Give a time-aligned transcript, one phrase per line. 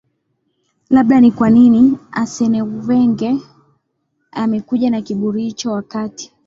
[0.89, 3.37] labda ni kwa nini arsene venga
[4.31, 6.31] amekuja na kiburi hicho wakati